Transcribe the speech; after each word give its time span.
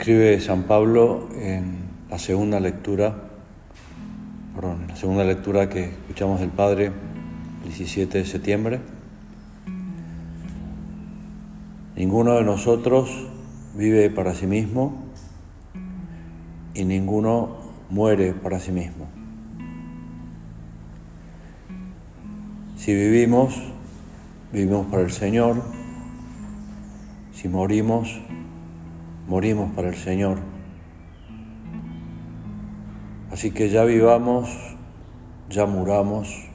Escribe 0.00 0.40
San 0.40 0.62
Pablo 0.62 1.28
en 1.34 1.80
la 2.08 2.18
segunda 2.18 2.58
lectura, 2.58 3.14
perdón, 4.54 4.86
la 4.88 4.96
segunda 4.96 5.24
lectura 5.24 5.68
que 5.68 5.90
escuchamos 5.90 6.40
del 6.40 6.48
Padre 6.48 6.86
el 6.86 7.68
17 7.68 8.16
de 8.16 8.24
septiembre. 8.24 8.80
Ninguno 11.96 12.36
de 12.36 12.44
nosotros 12.44 13.28
vive 13.74 14.08
para 14.08 14.34
sí 14.34 14.46
mismo 14.46 15.04
y 16.72 16.86
ninguno 16.86 17.58
muere 17.90 18.32
para 18.32 18.58
sí 18.58 18.72
mismo. 18.72 19.06
Si 22.78 22.94
vivimos, 22.94 23.54
vivimos 24.50 24.86
para 24.86 25.02
el 25.02 25.10
Señor. 25.10 25.62
Si 27.34 27.50
morimos, 27.50 28.18
morimos 29.30 29.70
para 29.76 29.88
el 29.88 29.94
Señor. 29.94 30.38
Así 33.30 33.52
que 33.52 33.70
ya 33.70 33.84
vivamos, 33.84 34.50
ya 35.48 35.66
muramos, 35.66 36.48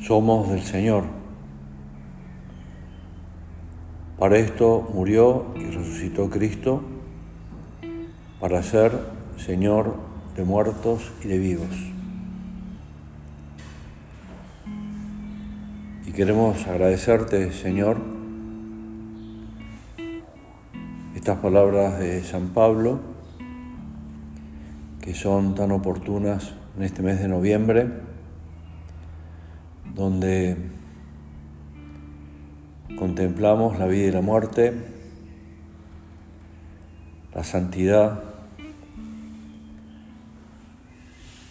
somos 0.00 0.48
del 0.48 0.62
Señor. 0.62 1.04
Para 4.18 4.38
esto 4.38 4.88
murió 4.94 5.52
y 5.56 5.64
resucitó 5.64 6.30
Cristo, 6.30 6.82
para 8.40 8.62
ser 8.62 8.92
Señor 9.36 9.94
de 10.36 10.44
muertos 10.44 11.12
y 11.22 11.28
de 11.28 11.38
vivos. 11.38 11.92
Y 16.06 16.12
queremos 16.12 16.66
agradecerte, 16.66 17.52
Señor, 17.52 18.15
estas 21.26 21.42
palabras 21.42 21.98
de 21.98 22.22
San 22.22 22.50
Pablo, 22.50 23.00
que 25.00 25.12
son 25.12 25.56
tan 25.56 25.72
oportunas 25.72 26.54
en 26.76 26.84
este 26.84 27.02
mes 27.02 27.18
de 27.18 27.26
noviembre, 27.26 27.88
donde 29.92 30.56
contemplamos 32.96 33.76
la 33.76 33.88
vida 33.88 34.06
y 34.06 34.10
la 34.12 34.20
muerte, 34.20 34.72
la 37.34 37.42
santidad 37.42 38.22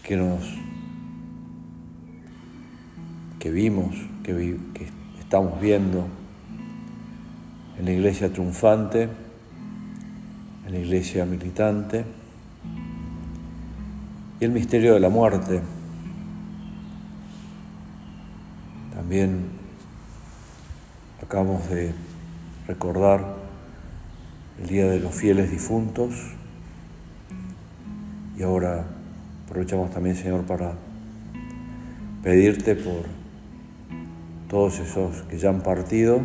que 0.04 0.16
nos 0.16 0.40
que 3.40 3.52
vimos, 3.52 3.94
que, 4.24 4.58
que 4.74 4.88
estamos 5.20 5.60
viendo 5.60 6.08
en 7.78 7.84
la 7.84 7.92
iglesia 7.92 8.32
triunfante 8.32 9.25
en 10.66 10.72
la 10.72 10.80
iglesia 10.80 11.26
militante, 11.26 12.06
y 14.40 14.46
el 14.46 14.52
misterio 14.52 14.94
de 14.94 15.00
la 15.00 15.10
muerte. 15.10 15.62
También 18.94 19.46
acabamos 21.22 21.70
de 21.70 21.94
recordar 22.68 23.36
el 24.62 24.68
Día 24.68 24.88
de 24.88 25.00
los 25.00 25.14
Fieles 25.14 25.52
Difuntos 25.52 26.14
y 28.38 28.44
ahora 28.44 28.86
aprovechamos 29.46 29.92
también, 29.92 30.16
Señor, 30.16 30.46
para 30.46 30.74
pedirte 32.24 32.76
por 32.76 33.06
todos 34.50 34.80
esos 34.80 35.24
que 35.24 35.38
ya 35.38 35.50
han 35.50 35.62
partido 35.62 36.22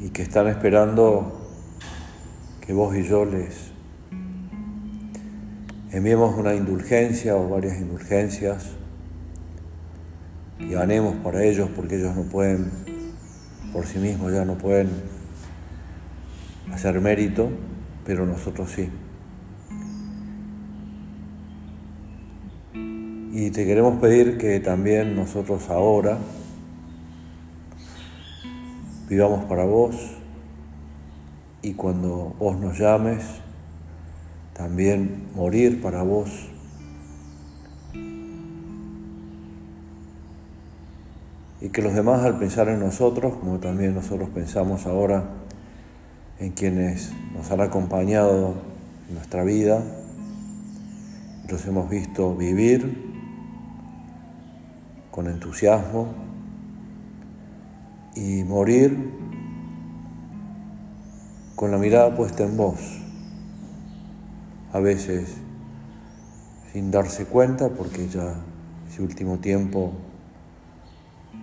y 0.00 0.10
que 0.10 0.22
están 0.22 0.46
esperando 0.46 1.43
que 2.66 2.72
vos 2.72 2.96
y 2.96 3.02
yo 3.02 3.24
les 3.24 3.72
enviemos 5.92 6.36
una 6.38 6.54
indulgencia 6.54 7.36
o 7.36 7.48
varias 7.48 7.78
indulgencias 7.78 8.72
y 10.58 10.70
ganemos 10.70 11.14
para 11.16 11.44
ellos 11.44 11.68
porque 11.76 11.96
ellos 11.96 12.16
no 12.16 12.22
pueden, 12.22 12.70
por 13.72 13.86
sí 13.86 13.98
mismos 13.98 14.32
ya 14.32 14.44
no 14.44 14.56
pueden 14.56 14.88
hacer 16.72 17.00
mérito, 17.00 17.50
pero 18.06 18.24
nosotros 18.24 18.70
sí. 18.70 18.88
Y 23.32 23.50
te 23.50 23.66
queremos 23.66 24.00
pedir 24.00 24.38
que 24.38 24.60
también 24.60 25.14
nosotros 25.16 25.68
ahora 25.68 26.18
vivamos 29.08 29.44
para 29.44 29.64
vos, 29.64 30.23
y 31.64 31.72
cuando 31.72 32.34
vos 32.38 32.58
nos 32.58 32.78
llames, 32.78 33.24
también 34.52 35.28
morir 35.34 35.80
para 35.80 36.02
vos. 36.02 36.50
Y 41.62 41.70
que 41.70 41.80
los 41.80 41.94
demás 41.94 42.22
al 42.22 42.38
pensar 42.38 42.68
en 42.68 42.80
nosotros, 42.80 43.36
como 43.36 43.60
también 43.60 43.94
nosotros 43.94 44.28
pensamos 44.28 44.84
ahora 44.84 45.24
en 46.38 46.52
quienes 46.52 47.12
nos 47.34 47.50
han 47.50 47.62
acompañado 47.62 48.56
en 49.08 49.14
nuestra 49.14 49.42
vida, 49.42 49.82
los 51.48 51.64
hemos 51.64 51.88
visto 51.88 52.36
vivir 52.36 53.10
con 55.10 55.28
entusiasmo 55.28 56.08
y 58.14 58.44
morir 58.44 59.23
con 61.54 61.70
la 61.70 61.78
mirada 61.78 62.14
puesta 62.16 62.44
en 62.44 62.56
vos, 62.56 62.80
a 64.72 64.80
veces 64.80 65.36
sin 66.72 66.90
darse 66.90 67.26
cuenta 67.26 67.68
porque 67.68 68.08
ya 68.08 68.34
ese 68.90 69.02
último 69.02 69.38
tiempo, 69.38 69.92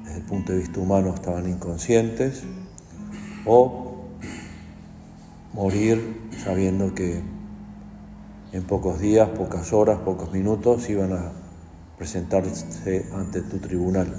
desde 0.04 0.18
el 0.18 0.24
punto 0.24 0.52
de 0.52 0.60
vista 0.60 0.80
humano, 0.80 1.14
estaban 1.14 1.50
inconscientes, 1.50 2.44
o 3.46 4.06
morir 5.54 6.30
sabiendo 6.44 6.94
que 6.94 7.22
en 8.52 8.64
pocos 8.64 9.00
días, 9.00 9.30
pocas 9.30 9.72
horas, 9.72 10.00
pocos 10.00 10.32
minutos 10.34 10.90
iban 10.90 11.14
a 11.14 11.32
presentarse 11.98 13.06
ante 13.14 13.42
tu 13.42 13.60
tribunal. 13.60 14.14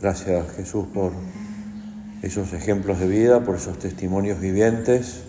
Gracias 0.00 0.50
Jesús 0.56 0.86
por 0.92 1.12
esos 2.22 2.52
ejemplos 2.52 2.98
de 2.98 3.08
vida, 3.08 3.44
por 3.44 3.56
esos 3.56 3.78
testimonios 3.78 4.40
vivientes, 4.40 5.22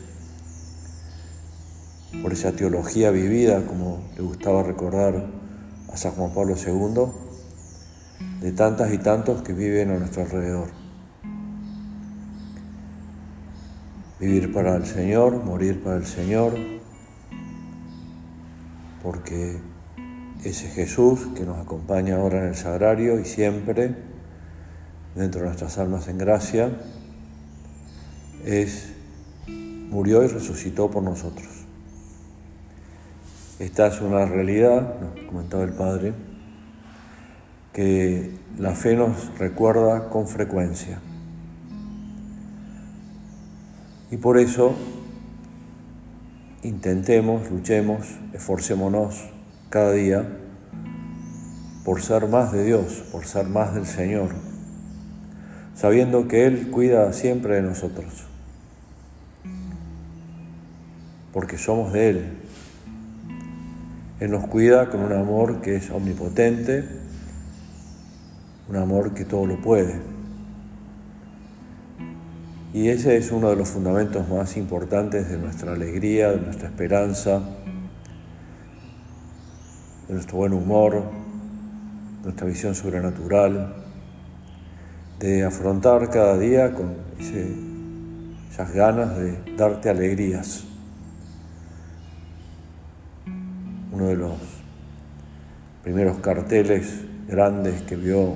por 2.22 2.34
esa 2.34 2.52
teología 2.52 3.12
vivida, 3.12 3.66
como 3.66 4.04
le 4.16 4.24
gustaba 4.24 4.64
recordar 4.64 5.26
a 5.92 5.98
San 5.98 6.12
Juan 6.12 6.34
Pablo 6.34 6.56
II, 6.56 7.06
de 8.42 8.52
tantas 8.52 8.94
y 8.94 8.98
tantos 8.98 9.42
que 9.42 9.54
viven 9.54 9.92
a 9.92 9.98
nuestro 9.98 10.24
alrededor. 10.24 10.70
Vivir 14.20 14.54
para 14.54 14.76
el 14.76 14.86
Señor, 14.86 15.44
morir 15.44 15.82
para 15.82 15.98
el 15.98 16.06
Señor, 16.06 16.54
porque 19.02 19.58
ese 20.44 20.68
Jesús 20.68 21.28
que 21.36 21.44
nos 21.44 21.60
acompaña 21.60 22.18
ahora 22.18 22.40
en 22.40 22.50
el 22.50 22.56
sagrario 22.56 23.20
y 23.20 23.26
siempre, 23.26 24.11
dentro 25.16 25.42
de 25.42 25.48
nuestras 25.48 25.78
almas 25.78 26.08
en 26.08 26.18
gracia, 26.18 26.70
es, 28.46 28.94
murió 29.48 30.24
y 30.24 30.28
resucitó 30.28 30.90
por 30.90 31.04
nosotros. 31.04 31.48
Esta 33.60 33.88
es 33.88 34.02
una 34.02 34.26
realidad, 34.26 35.00
nos 35.00 35.26
comentaba 35.28 35.64
el 35.64 35.74
Padre, 35.74 36.14
que 37.74 38.32
la 38.58 38.74
fe 38.74 38.96
nos 38.96 39.38
recuerda 39.38 40.10
con 40.10 40.28
frecuencia. 40.28 41.00
Y 44.10 44.18
por 44.18 44.38
eso 44.38 44.76
intentemos, 46.64 47.50
luchemos, 47.50 48.08
esforcémonos 48.34 49.30
cada 49.70 49.94
día 49.94 50.28
por 51.86 52.02
ser 52.02 52.28
más 52.28 52.52
de 52.52 52.64
Dios, 52.66 53.04
por 53.12 53.26
ser 53.26 53.48
más 53.48 53.74
del 53.74 53.86
Señor, 53.86 54.30
sabiendo 55.82 56.28
que 56.28 56.46
Él 56.46 56.70
cuida 56.70 57.12
siempre 57.12 57.56
de 57.56 57.64
nosotros, 57.64 58.28
porque 61.34 61.58
somos 61.58 61.92
de 61.92 62.10
Él. 62.12 62.38
Él 64.20 64.30
nos 64.30 64.46
cuida 64.46 64.92
con 64.92 65.02
un 65.02 65.12
amor 65.12 65.60
que 65.62 65.78
es 65.78 65.90
omnipotente, 65.90 66.86
un 68.70 68.76
amor 68.76 69.16
que 69.16 69.26
todo 69.26 69.48
lo 69.48 69.60
puede. 69.60 69.96
Y 72.76 72.90
ese 72.90 73.18
es 73.18 73.32
uno 73.32 73.50
de 73.50 73.56
los 73.56 73.70
fundamentos 73.70 74.30
más 74.30 74.58
importantes 74.58 75.32
de 75.32 75.40
nuestra 75.40 75.74
alegría, 75.74 76.30
de 76.30 76.42
nuestra 76.42 76.68
esperanza, 76.68 77.42
de 80.08 80.14
nuestro 80.14 80.38
buen 80.38 80.54
humor, 80.54 81.06
nuestra 82.24 82.46
visión 82.46 82.76
sobrenatural 82.76 83.81
de 85.22 85.44
afrontar 85.44 86.10
cada 86.10 86.36
día 86.36 86.74
con 86.74 86.96
esas 88.50 88.74
ganas 88.74 89.16
de 89.18 89.38
darte 89.56 89.90
alegrías. 89.90 90.64
Uno 93.92 94.08
de 94.08 94.16
los 94.16 94.34
primeros 95.84 96.18
carteles 96.18 97.06
grandes 97.28 97.84
que 97.84 97.96
vio 97.96 98.34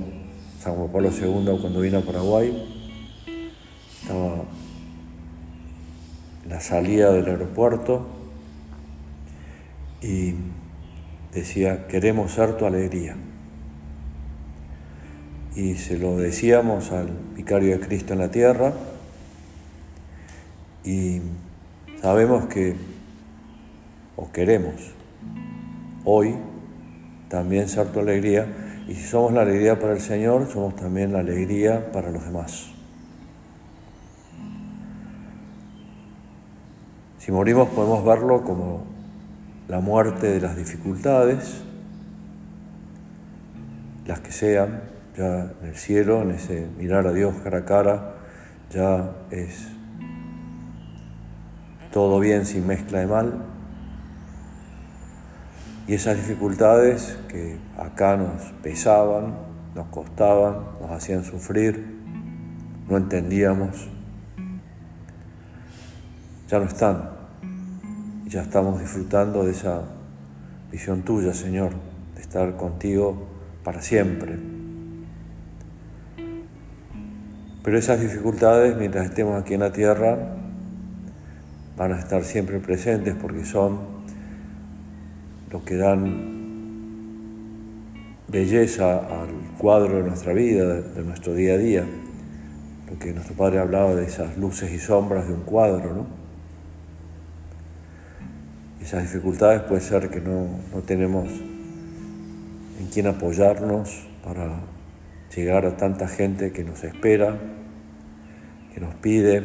San 0.60 0.74
Juan 0.74 0.92
Pablo 0.92 1.10
II 1.10 1.58
cuando 1.60 1.80
vino 1.80 1.98
a 1.98 2.02
Paraguay 2.02 2.72
estaba 4.00 4.44
en 6.44 6.48
la 6.48 6.60
salida 6.60 7.12
del 7.12 7.26
aeropuerto 7.26 8.06
y 10.00 10.34
decía, 11.34 11.88
queremos 11.88 12.30
ser 12.30 12.56
tu 12.56 12.64
alegría. 12.64 13.16
Y 15.56 15.76
se 15.76 15.98
lo 15.98 16.18
decíamos 16.18 16.92
al 16.92 17.08
vicario 17.34 17.78
de 17.78 17.80
Cristo 17.80 18.12
en 18.12 18.18
la 18.18 18.30
tierra 18.30 18.74
y 20.84 21.22
sabemos 22.02 22.44
que, 22.44 22.76
o 24.16 24.30
queremos, 24.30 24.74
hoy 26.04 26.34
también 27.30 27.70
ser 27.70 27.86
tu 27.88 28.00
alegría, 28.00 28.46
y 28.86 28.94
si 28.94 29.02
somos 29.02 29.32
la 29.32 29.40
alegría 29.40 29.80
para 29.80 29.94
el 29.94 30.00
Señor, 30.00 30.46
somos 30.46 30.76
también 30.76 31.14
la 31.14 31.20
alegría 31.20 31.90
para 31.90 32.10
los 32.10 32.22
demás. 32.24 32.66
Si 37.18 37.32
morimos 37.32 37.70
podemos 37.70 38.04
verlo 38.04 38.44
como 38.44 38.84
la 39.68 39.80
muerte 39.80 40.26
de 40.28 40.40
las 40.40 40.54
dificultades, 40.54 41.62
las 44.06 44.20
que 44.20 44.30
sean, 44.30 44.95
ya 45.16 45.52
en 45.62 45.68
el 45.68 45.76
cielo, 45.76 46.22
en 46.22 46.32
ese 46.32 46.68
mirar 46.76 47.06
a 47.06 47.12
Dios 47.12 47.34
cara 47.42 47.58
a 47.58 47.64
cara, 47.64 48.14
ya 48.70 49.12
es 49.30 49.68
todo 51.92 52.20
bien 52.20 52.44
sin 52.44 52.66
mezcla 52.66 53.00
de 53.00 53.06
mal. 53.06 53.42
Y 55.86 55.94
esas 55.94 56.16
dificultades 56.16 57.16
que 57.28 57.56
acá 57.78 58.16
nos 58.16 58.52
pesaban, 58.62 59.34
nos 59.74 59.86
costaban, 59.86 60.56
nos 60.80 60.90
hacían 60.90 61.24
sufrir, 61.24 61.96
no 62.88 62.96
entendíamos, 62.96 63.88
ya 66.48 66.58
no 66.58 66.64
están. 66.64 67.10
Y 68.26 68.30
ya 68.30 68.42
estamos 68.42 68.80
disfrutando 68.80 69.44
de 69.44 69.52
esa 69.52 69.82
visión 70.70 71.02
tuya, 71.02 71.32
Señor, 71.32 71.72
de 72.14 72.20
estar 72.20 72.56
contigo 72.56 73.28
para 73.62 73.80
siempre. 73.80 74.55
Pero 77.66 77.78
esas 77.78 78.00
dificultades, 78.00 78.76
mientras 78.76 79.06
estemos 79.06 79.42
aquí 79.42 79.54
en 79.54 79.60
la 79.60 79.72
tierra, 79.72 80.16
van 81.76 81.92
a 81.92 81.98
estar 81.98 82.22
siempre 82.22 82.60
presentes 82.60 83.16
porque 83.20 83.44
son 83.44 83.80
lo 85.50 85.64
que 85.64 85.74
dan 85.74 86.36
belleza 88.28 88.98
al 88.98 89.30
cuadro 89.58 89.96
de 89.96 90.04
nuestra 90.04 90.32
vida, 90.32 90.80
de 90.80 91.02
nuestro 91.02 91.34
día 91.34 91.54
a 91.54 91.58
día. 91.58 91.84
Lo 92.88 93.00
que 93.00 93.12
nuestro 93.12 93.34
Padre 93.34 93.58
hablaba 93.58 93.96
de 93.96 94.04
esas 94.04 94.38
luces 94.38 94.70
y 94.70 94.78
sombras 94.78 95.26
de 95.26 95.34
un 95.34 95.42
cuadro, 95.42 95.92
¿no? 95.92 96.06
esas 98.80 99.02
dificultades 99.02 99.62
puede 99.62 99.80
ser 99.80 100.08
que 100.08 100.20
no, 100.20 100.46
tenemos 100.86 101.26
en 102.78 102.86
quién 102.92 103.08
apoyarnos 103.08 104.06
para 104.22 104.60
llegar 105.36 105.66
a 105.66 105.76
tanta 105.76 106.08
gente 106.08 106.50
que 106.50 106.64
nos 106.64 106.82
espera, 106.82 107.38
que 108.72 108.80
nos 108.80 108.94
pide 108.94 109.44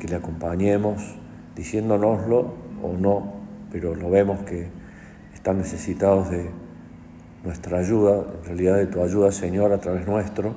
que 0.00 0.08
le 0.08 0.16
acompañemos, 0.16 1.16
diciéndonoslo 1.54 2.54
o 2.82 2.96
no, 2.98 3.34
pero 3.70 3.94
lo 3.94 4.10
vemos 4.10 4.40
que 4.40 4.68
están 5.32 5.58
necesitados 5.58 6.30
de 6.30 6.50
nuestra 7.44 7.78
ayuda, 7.78 8.24
en 8.38 8.44
realidad 8.44 8.76
de 8.76 8.86
tu 8.86 9.02
ayuda, 9.02 9.30
Señor, 9.30 9.72
a 9.72 9.78
través 9.78 10.06
nuestro. 10.06 10.54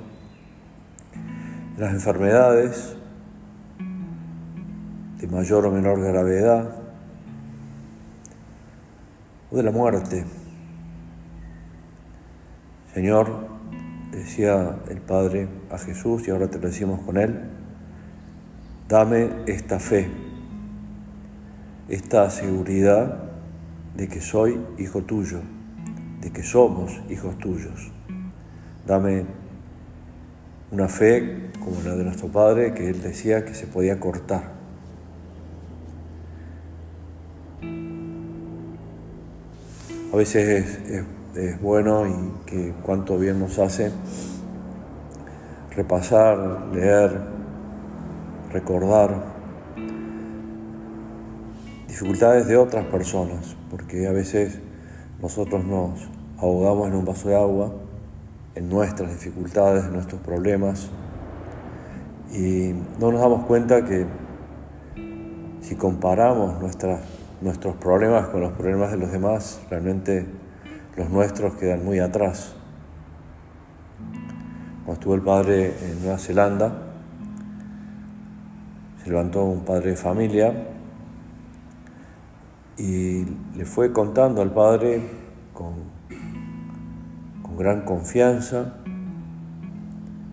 Las 1.78 1.94
enfermedades 1.94 2.96
de 5.20 5.28
mayor 5.28 5.66
o 5.68 5.72
menor 5.72 6.02
gravedad, 6.02 6.76
o 9.52 9.58
de 9.58 9.64
la 9.64 9.72
muerte. 9.72 10.26
Señor, 12.94 13.51
decía 14.12 14.80
el 14.90 15.02
Padre 15.02 15.48
a 15.70 15.78
Jesús 15.78 16.28
y 16.28 16.32
ahora 16.32 16.48
te 16.48 16.60
lo 16.60 16.68
decimos 16.68 17.00
con 17.02 17.18
Él, 17.18 17.40
dame 18.88 19.30
esta 19.46 19.80
fe, 19.80 20.10
esta 21.90 22.30
seguridad 22.30 23.32
de 23.96 24.08
que 24.08 24.22
soy 24.22 24.60
hijo 24.78 25.04
tuyo, 25.04 25.40
de 26.22 26.32
que 26.32 26.44
somos 26.44 27.02
hijos 27.10 27.38
tuyos. 27.38 27.92
Dame 28.86 29.26
una 30.72 30.88
fe 30.88 31.52
como 31.64 31.82
la 31.82 31.96
de 31.96 32.04
nuestro 32.04 32.28
Padre, 32.28 32.74
que 32.74 32.90
Él 32.90 33.02
decía 33.02 33.46
que 33.46 33.54
se 33.54 33.68
podía 33.68 34.00
cortar 34.00 34.62
a 40.12 40.16
veces 40.16 40.82
es, 40.90 41.04
bueno 41.62 42.08
y 42.08 42.46
que 42.46 42.74
cuánto 42.84 43.18
bien 43.18 43.40
nos 43.40 43.58
hace 43.60 43.92
repasar, 45.76 46.68
leer, 46.74 47.22
recordar 48.52 49.24
dificultades 51.88 52.48
de 52.48 52.58
otras 52.58 52.86
personas, 52.86 53.56
porque 53.70 54.08
a 54.08 54.12
veces 54.12 54.60
nosotros 55.22 55.64
nos 55.64 56.10
ahogamos 56.38 56.90
en 56.90 56.96
un 56.96 57.06
vaso 57.06 57.30
de 57.30 57.36
agua, 57.36 57.72
en 58.56 58.70
nuestras 58.70 59.12
dificultades, 59.12 59.86
en 59.86 59.94
nuestros 59.94 60.20
problemas, 60.22 60.90
y 62.34 62.74
no 63.00 63.12
nos 63.12 63.22
damos 63.22 63.46
cuenta 63.46 63.86
que 63.86 64.06
si 65.62 65.76
comparamos 65.76 66.60
nuestras 66.60 67.02
nuestros 67.42 67.76
problemas 67.76 68.28
con 68.28 68.42
los 68.42 68.54
problemas 68.54 68.92
de 68.92 68.98
los 68.98 69.12
demás, 69.12 69.60
realmente 69.70 70.28
los 70.96 71.10
nuestros 71.10 71.56
quedan 71.56 71.84
muy 71.84 72.00
atrás. 72.00 72.54
Cuando 74.86 74.94
estuvo 74.94 75.16
el 75.16 75.22
padre 75.22 75.74
en 75.84 76.02
Nueva 76.02 76.18
Zelanda, 76.18 76.74
se 79.04 79.10
levantó 79.10 79.46
un 79.46 79.64
padre 79.66 79.92
de 79.92 79.96
familia 79.96 80.68
y 82.78 83.26
le 83.56 83.66
fue 83.66 83.92
contando 83.92 84.42
al 84.42 84.54
padre 84.54 85.02
con, 85.54 85.76
con 87.42 87.58
gran 87.58 87.82
confianza, 87.82 88.76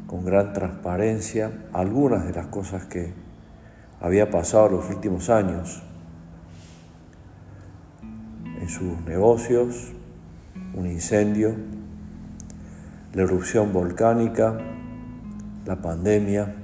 con 0.07 0.25
gran 0.25 0.53
transparencia, 0.53 1.67
algunas 1.73 2.27
de 2.27 2.33
las 2.33 2.47
cosas 2.47 2.85
que 2.87 3.13
había 4.01 4.31
pasado 4.31 4.69
los 4.69 4.89
últimos 4.91 5.29
años 5.29 5.83
sus 8.69 9.01
negocios, 9.07 9.93
un 10.75 10.87
incendio, 10.87 11.55
la 13.15 13.23
erupción 13.23 13.73
volcánica, 13.73 14.59
la 15.67 15.77
pandemia 15.77 16.55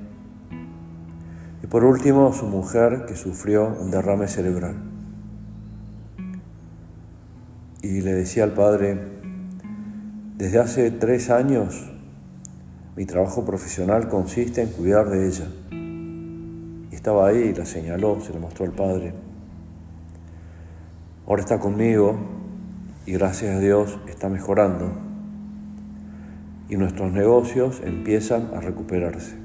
y 1.62 1.66
por 1.66 1.84
último 1.84 2.32
su 2.32 2.46
mujer 2.46 3.04
que 3.06 3.16
sufrió 3.16 3.66
un 3.80 3.90
derrame 3.90 4.28
cerebral. 4.28 4.76
Y 7.82 8.00
le 8.00 8.12
decía 8.14 8.44
al 8.44 8.52
padre, 8.52 8.98
desde 10.36 10.58
hace 10.58 10.90
tres 10.90 11.30
años 11.30 11.90
mi 12.96 13.06
trabajo 13.06 13.44
profesional 13.44 14.08
consiste 14.08 14.62
en 14.62 14.68
cuidar 14.68 15.08
de 15.10 15.26
ella. 15.26 15.48
Y 16.90 16.94
estaba 16.94 17.28
ahí, 17.28 17.52
la 17.52 17.64
señaló, 17.64 18.20
se 18.20 18.32
le 18.32 18.38
mostró 18.38 18.64
al 18.64 18.72
padre. 18.72 19.14
Ahora 21.26 21.42
está 21.42 21.58
conmigo 21.58 22.16
y 23.06 23.12
gracias 23.12 23.56
a 23.56 23.60
Dios 23.60 23.98
está 24.08 24.28
mejorando 24.28 24.92
y 26.68 26.76
nuestros 26.76 27.12
negocios 27.12 27.80
empiezan 27.84 28.50
a 28.54 28.60
recuperarse. 28.60 29.36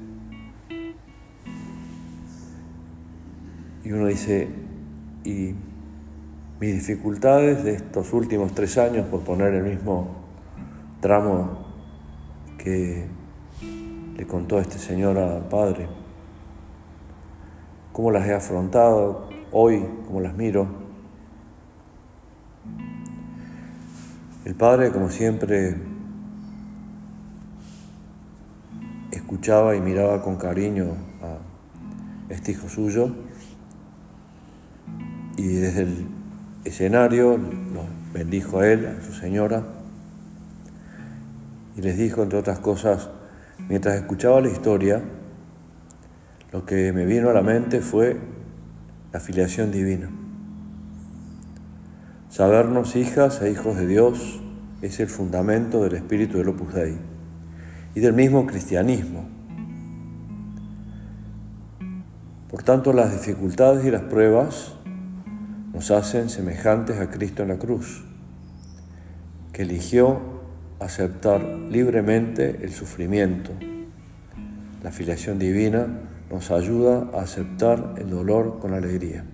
Y 3.84 3.92
uno 3.92 4.06
dice, 4.06 4.48
y 5.24 5.54
mis 6.60 6.74
dificultades 6.74 7.64
de 7.64 7.74
estos 7.74 8.12
últimos 8.12 8.54
tres 8.54 8.78
años, 8.78 9.06
por 9.06 9.20
poner 9.20 9.54
el 9.54 9.64
mismo 9.64 10.08
tramo 11.00 11.66
que 12.58 13.06
le 14.16 14.26
contó 14.26 14.58
este 14.58 14.78
señor 14.78 15.18
al 15.18 15.48
padre, 15.48 15.88
cómo 17.92 18.10
las 18.10 18.26
he 18.26 18.34
afrontado 18.34 19.28
hoy, 19.52 19.84
cómo 20.06 20.20
las 20.20 20.34
miro, 20.36 20.89
El 24.42 24.54
padre, 24.54 24.90
como 24.90 25.10
siempre, 25.10 25.76
escuchaba 29.12 29.76
y 29.76 29.80
miraba 29.80 30.22
con 30.22 30.36
cariño 30.36 30.94
a 31.22 32.32
este 32.32 32.52
hijo 32.52 32.68
suyo, 32.70 33.14
y 35.36 35.46
desde 35.46 35.82
el 35.82 36.06
escenario 36.64 37.36
los 37.36 37.84
bendijo 38.14 38.60
a 38.60 38.68
él, 38.68 38.86
a 38.86 39.04
su 39.04 39.12
señora, 39.12 39.62
y 41.76 41.82
les 41.82 41.98
dijo, 41.98 42.22
entre 42.22 42.38
otras 42.38 42.60
cosas, 42.60 43.10
mientras 43.68 43.96
escuchaba 43.96 44.40
la 44.40 44.48
historia, 44.48 45.02
lo 46.50 46.64
que 46.64 46.94
me 46.94 47.04
vino 47.04 47.28
a 47.28 47.34
la 47.34 47.42
mente 47.42 47.82
fue 47.82 48.16
la 49.12 49.20
filiación 49.20 49.70
divina. 49.70 50.10
Sabernos 52.30 52.94
hijas 52.94 53.42
e 53.42 53.50
hijos 53.50 53.76
de 53.76 53.88
Dios 53.88 54.40
es 54.82 55.00
el 55.00 55.08
fundamento 55.08 55.82
del 55.82 55.96
espíritu 55.96 56.38
del 56.38 56.50
Opus 56.50 56.72
Dei 56.72 56.96
y 57.96 57.98
del 57.98 58.12
mismo 58.12 58.46
cristianismo. 58.46 59.28
Por 62.48 62.62
tanto, 62.62 62.92
las 62.92 63.10
dificultades 63.10 63.84
y 63.84 63.90
las 63.90 64.02
pruebas 64.02 64.74
nos 65.72 65.90
hacen 65.90 66.30
semejantes 66.30 67.00
a 67.00 67.10
Cristo 67.10 67.42
en 67.42 67.48
la 67.48 67.58
cruz, 67.58 68.04
que 69.52 69.62
eligió 69.62 70.20
aceptar 70.78 71.42
libremente 71.42 72.60
el 72.62 72.70
sufrimiento. 72.70 73.50
La 74.84 74.92
filiación 74.92 75.40
divina 75.40 75.88
nos 76.30 76.52
ayuda 76.52 77.10
a 77.12 77.22
aceptar 77.22 77.94
el 77.98 78.08
dolor 78.08 78.60
con 78.60 78.72
alegría. 78.72 79.24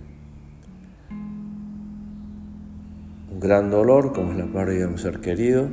Un 3.37 3.41
gran 3.41 3.71
dolor, 3.71 4.15
como 4.15 4.33
es 4.33 4.39
la 4.39 4.47
pérdida 4.47 4.87
de 4.87 4.93
un 4.95 4.99
ser 4.99 5.21
querido, 5.21 5.69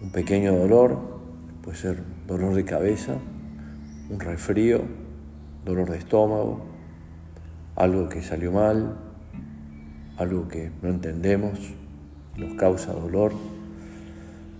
un 0.00 0.10
pequeño 0.10 0.56
dolor, 0.56 0.98
puede 1.60 1.76
ser 1.76 2.02
dolor 2.26 2.54
de 2.54 2.64
cabeza, 2.64 3.18
un 4.08 4.18
resfrío, 4.18 4.80
dolor 5.66 5.90
de 5.90 5.98
estómago, 5.98 6.64
algo 7.76 8.08
que 8.08 8.22
salió 8.22 8.52
mal, 8.52 8.96
algo 10.16 10.48
que 10.48 10.72
no 10.80 10.88
entendemos, 10.88 11.74
nos 12.38 12.54
causa 12.54 12.94
dolor, 12.94 13.32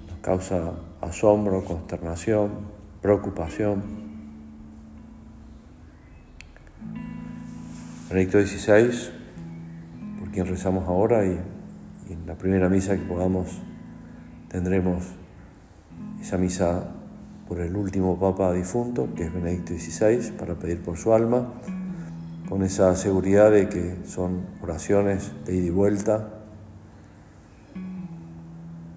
nos 0.07 0.19
causa 0.19 0.75
asombro, 1.01 1.65
consternación, 1.65 2.51
preocupación. 3.01 3.83
Benedicto 8.11 8.39
XVI, 8.39 9.13
por 10.19 10.31
quien 10.31 10.47
rezamos 10.47 10.87
ahora 10.87 11.25
y, 11.25 11.41
en 12.11 12.27
la 12.27 12.37
primera 12.37 12.69
misa 12.69 12.97
que 12.97 13.05
podamos 13.05 13.47
tendremos 14.49 15.05
esa 16.21 16.37
misa 16.39 16.85
por 17.47 17.61
el 17.61 17.77
último 17.77 18.19
Papa 18.19 18.53
difunto, 18.53 19.09
que 19.15 19.25
es 19.25 19.33
Benedicto 19.33 19.73
XVI, 19.75 20.33
para 20.33 20.55
pedir 20.55 20.83
por 20.83 20.97
su 20.97 21.13
alma 21.13 21.53
con 22.49 22.63
esa 22.63 22.95
seguridad 22.97 23.51
de 23.51 23.69
que 23.69 23.97
son 24.07 24.43
oraciones 24.61 25.33
de 25.47 25.55
ida 25.55 25.67
y 25.67 25.71
vuelta. 25.71 26.29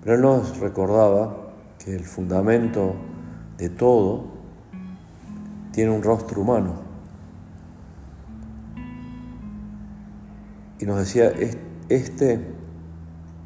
Pero 0.03 0.15
él 0.15 0.21
nos 0.21 0.57
recordaba 0.57 1.53
que 1.83 1.95
el 1.95 2.03
fundamento 2.03 2.95
de 3.57 3.69
todo 3.69 4.25
tiene 5.71 5.91
un 5.91 6.01
rostro 6.01 6.41
humano. 6.41 6.81
Y 10.79 10.85
nos 10.85 10.97
decía, 10.97 11.31
este 11.89 12.62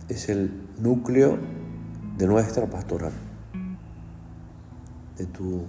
es 0.09 0.29
el 0.29 0.51
núcleo 0.79 1.37
de 2.17 2.27
nuestra 2.27 2.65
pastoral, 2.67 3.11
de 5.17 5.25
tu 5.25 5.63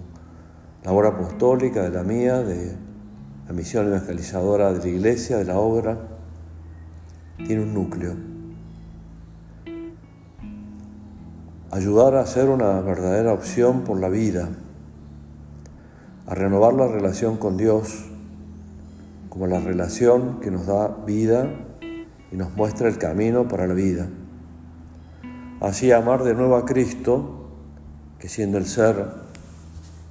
labor 0.83 1.07
apostólica, 1.07 1.83
de 1.83 1.89
la 1.89 2.03
mía, 2.03 2.39
de 2.39 2.75
la 3.47 3.53
misión 3.53 3.87
evangelizadora 3.87 4.71
de 4.73 4.79
la 4.79 4.87
iglesia, 4.87 5.37
de 5.37 5.45
la 5.45 5.57
obra, 5.57 5.97
tiene 7.45 7.63
un 7.63 7.73
núcleo. 7.73 8.15
Ayudar 11.71 12.15
a 12.15 12.21
hacer 12.21 12.49
una 12.49 12.79
verdadera 12.81 13.33
opción 13.33 13.83
por 13.83 13.99
la 13.99 14.09
vida, 14.09 14.49
a 16.25 16.35
renovar 16.35 16.73
la 16.73 16.87
relación 16.87 17.37
con 17.37 17.57
Dios 17.57 18.05
como 19.29 19.47
la 19.47 19.59
relación 19.59 20.39
que 20.39 20.51
nos 20.51 20.65
da 20.65 20.87
vida 21.05 21.47
y 22.31 22.35
nos 22.35 22.55
muestra 22.55 22.87
el 22.87 22.97
camino 22.97 23.47
para 23.47 23.67
la 23.67 23.73
vida. 23.73 24.09
Así 25.61 25.91
amar 25.91 26.23
de 26.23 26.33
nuevo 26.33 26.55
a 26.55 26.65
Cristo, 26.65 27.49
que 28.17 28.29
siendo 28.29 28.57
el 28.57 28.65
ser 28.65 29.11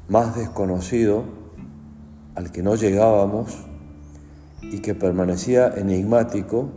más 0.06 0.36
desconocido, 0.36 1.24
al 2.34 2.52
que 2.52 2.62
no 2.62 2.74
llegábamos 2.74 3.64
y 4.60 4.80
que 4.80 4.94
permanecía 4.94 5.68
enigmático, 5.68 6.68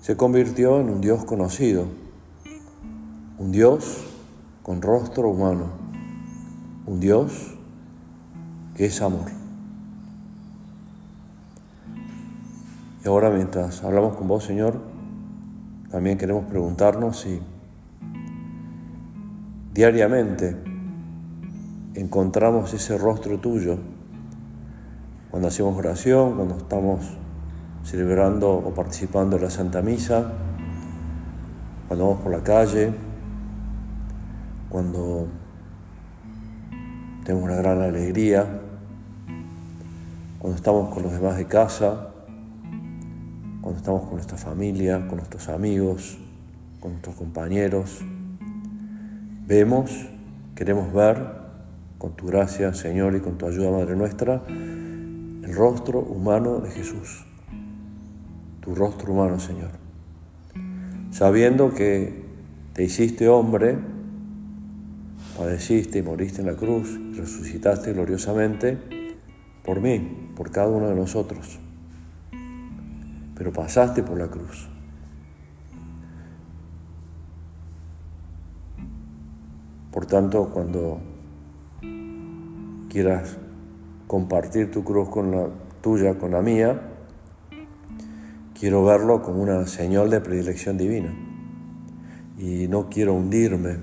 se 0.00 0.16
convirtió 0.16 0.80
en 0.80 0.90
un 0.90 1.00
Dios 1.00 1.24
conocido, 1.24 1.86
un 3.38 3.52
Dios 3.52 4.08
con 4.64 4.82
rostro 4.82 5.28
humano, 5.28 5.66
un 6.86 6.98
Dios 6.98 7.54
que 8.74 8.86
es 8.86 9.00
amor. 9.02 9.30
Y 13.04 13.08
ahora 13.08 13.30
mientras 13.30 13.84
hablamos 13.84 14.16
con 14.16 14.26
vos, 14.26 14.42
Señor, 14.42 14.80
también 15.92 16.18
queremos 16.18 16.44
preguntarnos 16.46 17.20
si 17.20 17.40
diariamente 19.72 20.56
encontramos 21.94 22.72
ese 22.74 22.98
rostro 22.98 23.38
tuyo 23.38 23.78
cuando 25.30 25.48
hacemos 25.48 25.76
oración, 25.76 26.36
cuando 26.36 26.58
estamos 26.58 27.00
celebrando 27.84 28.52
o 28.52 28.74
participando 28.74 29.36
en 29.36 29.42
la 29.42 29.50
Santa 29.50 29.80
Misa, 29.80 30.32
cuando 31.88 32.06
vamos 32.06 32.22
por 32.22 32.32
la 32.32 32.42
calle, 32.42 32.92
cuando 34.68 35.26
tenemos 37.24 37.44
una 37.44 37.56
gran 37.56 37.80
alegría, 37.80 38.60
cuando 40.38 40.56
estamos 40.56 40.92
con 40.92 41.02
los 41.02 41.12
demás 41.12 41.38
de 41.38 41.46
casa, 41.46 42.08
cuando 43.62 43.78
estamos 43.78 44.02
con 44.02 44.14
nuestra 44.14 44.36
familia, 44.36 45.06
con 45.08 45.16
nuestros 45.16 45.48
amigos, 45.48 46.18
con 46.80 46.92
nuestros 46.92 47.16
compañeros. 47.16 48.04
Vemos, 49.44 50.08
queremos 50.54 50.92
ver, 50.92 51.18
con 51.98 52.14
tu 52.14 52.26
gracia, 52.26 52.72
Señor, 52.74 53.16
y 53.16 53.20
con 53.20 53.38
tu 53.38 53.46
ayuda, 53.46 53.72
Madre 53.72 53.96
nuestra, 53.96 54.40
el 54.46 55.52
rostro 55.52 55.98
humano 55.98 56.60
de 56.60 56.70
Jesús, 56.70 57.24
tu 58.60 58.76
rostro 58.76 59.12
humano, 59.12 59.40
Señor. 59.40 59.70
Sabiendo 61.10 61.74
que 61.74 62.22
te 62.72 62.84
hiciste 62.84 63.28
hombre, 63.28 63.78
padeciste 65.36 65.98
y 65.98 66.02
moriste 66.02 66.40
en 66.40 66.46
la 66.46 66.54
cruz, 66.54 67.00
resucitaste 67.16 67.92
gloriosamente 67.94 68.78
por 69.64 69.80
mí, 69.80 70.30
por 70.36 70.52
cada 70.52 70.68
uno 70.68 70.88
de 70.88 70.94
nosotros. 70.94 71.58
Pero 73.34 73.52
pasaste 73.52 74.04
por 74.04 74.18
la 74.18 74.28
cruz. 74.28 74.71
Por 79.92 80.06
tanto, 80.06 80.48
cuando 80.48 81.00
quieras 82.88 83.36
compartir 84.06 84.70
tu 84.70 84.82
cruz 84.84 85.10
con 85.10 85.30
la 85.30 85.48
tuya, 85.82 86.18
con 86.18 86.30
la 86.30 86.40
mía, 86.40 86.80
quiero 88.58 88.84
verlo 88.84 89.22
como 89.22 89.42
una 89.42 89.66
señal 89.66 90.08
de 90.08 90.22
predilección 90.22 90.78
divina. 90.78 91.14
Y 92.38 92.68
no 92.68 92.88
quiero 92.88 93.12
hundirme. 93.12 93.76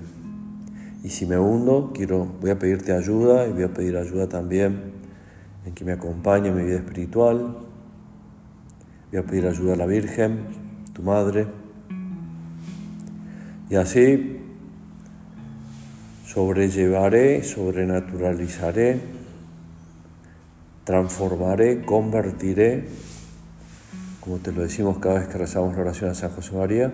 Y 1.04 1.10
si 1.10 1.26
me 1.26 1.38
hundo, 1.38 1.92
quiero, 1.94 2.26
voy 2.40 2.50
a 2.50 2.58
pedirte 2.58 2.92
ayuda 2.92 3.46
y 3.46 3.52
voy 3.52 3.62
a 3.62 3.72
pedir 3.72 3.96
ayuda 3.96 4.28
también 4.28 4.92
en 5.64 5.74
que 5.74 5.84
me 5.84 5.92
acompañe 5.92 6.48
en 6.48 6.56
mi 6.56 6.64
vida 6.64 6.78
espiritual. 6.78 7.56
Voy 9.12 9.20
a 9.20 9.24
pedir 9.24 9.46
ayuda 9.46 9.74
a 9.74 9.76
la 9.76 9.86
Virgen, 9.86 10.40
tu 10.92 11.02
madre. 11.02 11.46
Y 13.70 13.76
así 13.76 14.39
sobrellevaré, 16.32 17.42
sobrenaturalizaré 17.42 19.20
transformaré, 20.84 21.84
convertiré, 21.84 22.84
como 24.20 24.38
te 24.38 24.50
lo 24.50 24.62
decimos 24.62 24.98
cada 24.98 25.20
vez 25.20 25.28
que 25.28 25.38
rezamos 25.38 25.74
la 25.74 25.82
oración 25.82 26.10
a 26.10 26.14
San 26.14 26.30
José 26.30 26.56
María, 26.56 26.92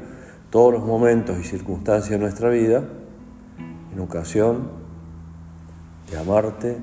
todos 0.51 0.71
los 0.73 0.85
momentos 0.85 1.39
y 1.39 1.45
circunstancias 1.45 2.11
de 2.11 2.19
nuestra 2.19 2.51
vida 2.51 2.85
en 3.93 4.01
ocasión 4.01 4.69
de 6.11 6.19
amarte, 6.19 6.77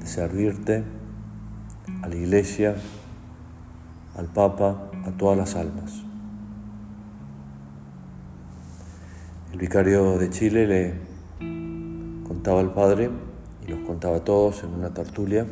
de 0.00 0.06
servirte, 0.06 0.82
a 2.02 2.08
la 2.08 2.16
iglesia, 2.16 2.74
al 4.16 4.26
Papa, 4.26 4.90
a 5.06 5.10
todas 5.12 5.38
las 5.38 5.54
almas. 5.54 6.02
El 9.52 9.58
vicario 9.60 10.18
de 10.18 10.28
Chile 10.28 10.66
le 10.66 11.07
contaba 12.48 12.60
al 12.60 12.72
Padre 12.72 13.10
y 13.66 13.70
nos 13.70 13.86
contaba 13.86 14.16
a 14.16 14.20
todos 14.20 14.64
en 14.64 14.72
una 14.72 14.88
tertulia 14.88 15.46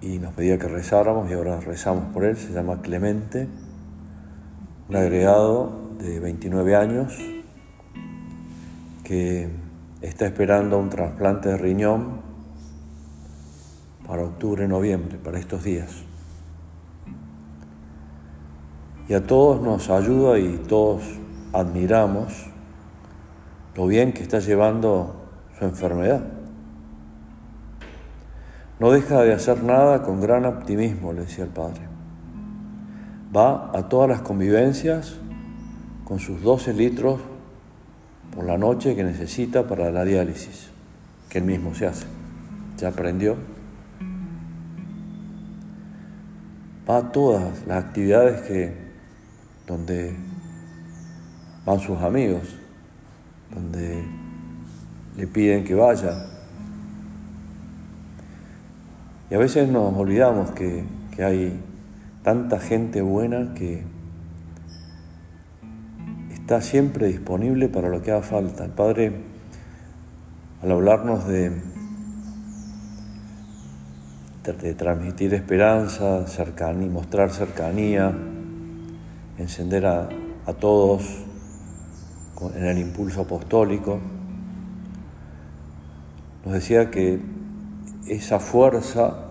y 0.00 0.18
nos 0.18 0.32
pedía 0.32 0.58
que 0.58 0.68
rezáramos 0.68 1.30
y 1.30 1.34
ahora 1.34 1.60
rezamos 1.60 2.04
por 2.14 2.24
él. 2.24 2.34
Se 2.38 2.50
llama 2.54 2.80
Clemente, 2.80 3.46
un 4.88 4.96
agregado 4.96 5.90
de 5.98 6.18
29 6.18 6.76
años 6.76 7.18
que 9.02 9.50
está 10.00 10.24
esperando 10.24 10.78
un 10.78 10.88
trasplante 10.88 11.50
de 11.50 11.58
riñón 11.58 12.22
para 14.06 14.22
octubre-noviembre, 14.22 15.18
para 15.18 15.38
estos 15.38 15.62
días. 15.62 15.90
Y 19.10 19.12
a 19.12 19.26
todos 19.26 19.60
nos 19.60 19.90
ayuda 19.90 20.38
y 20.38 20.56
todos 20.66 21.02
admiramos 21.52 22.53
lo 23.74 23.86
bien 23.86 24.12
que 24.12 24.22
está 24.22 24.38
llevando 24.38 25.14
su 25.58 25.64
enfermedad. 25.64 26.22
No 28.78 28.90
deja 28.90 29.22
de 29.22 29.32
hacer 29.32 29.62
nada 29.62 30.02
con 30.02 30.20
gran 30.20 30.44
optimismo, 30.44 31.12
le 31.12 31.22
decía 31.22 31.44
el 31.44 31.50
padre. 31.50 31.82
Va 33.34 33.70
a 33.76 33.88
todas 33.88 34.08
las 34.08 34.22
convivencias 34.22 35.16
con 36.04 36.18
sus 36.18 36.42
12 36.42 36.72
litros 36.74 37.20
por 38.34 38.44
la 38.44 38.58
noche 38.58 38.94
que 38.94 39.04
necesita 39.04 39.66
para 39.66 39.90
la 39.90 40.04
diálisis, 40.04 40.70
que 41.28 41.38
él 41.38 41.44
mismo 41.44 41.74
se 41.74 41.86
hace. 41.86 42.06
Ya 42.76 42.88
aprendió. 42.88 43.36
Va 46.88 46.98
a 46.98 47.12
todas 47.12 47.66
las 47.66 47.84
actividades 47.84 48.42
que 48.42 48.76
donde 49.66 50.14
van 51.64 51.80
sus 51.80 51.98
amigos, 52.02 52.58
donde 53.54 54.04
le 55.16 55.26
piden 55.26 55.64
que 55.64 55.74
vaya. 55.74 56.26
Y 59.30 59.34
a 59.34 59.38
veces 59.38 59.68
nos 59.68 59.94
olvidamos 59.94 60.50
que, 60.50 60.84
que 61.14 61.24
hay 61.24 61.60
tanta 62.22 62.58
gente 62.58 63.02
buena 63.02 63.54
que 63.54 63.84
está 66.32 66.60
siempre 66.60 67.06
disponible 67.06 67.68
para 67.68 67.88
lo 67.88 68.02
que 68.02 68.12
haga 68.12 68.22
falta. 68.22 68.64
El 68.64 68.72
Padre, 68.72 69.12
al 70.62 70.72
hablarnos 70.72 71.26
de, 71.26 71.52
de, 74.44 74.74
transmitir 74.74 75.32
esperanza, 75.32 76.26
cercanía, 76.26 76.90
mostrar 76.90 77.30
cercanía, 77.30 78.12
encender 79.38 79.86
a, 79.86 80.08
a 80.46 80.52
todos 80.52 81.24
en 82.54 82.64
el 82.64 82.78
impulso 82.78 83.22
apostólico, 83.22 84.00
nos 86.44 86.54
decía 86.54 86.90
que 86.90 87.20
esa 88.06 88.38
fuerza, 88.38 89.30